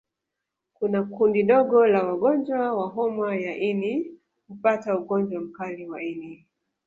Kuna 0.73 1.03
kundi 1.03 1.43
dogo 1.43 1.87
la 1.87 2.03
wagonjwa 2.03 2.73
wa 2.73 2.87
homa 2.87 3.35
ya 3.35 3.55
ini 3.57 4.19
hupata 4.47 4.97
ugonjwa 4.97 5.41
mkali 5.41 5.85
wa 5.87 6.03
ini 6.03 6.45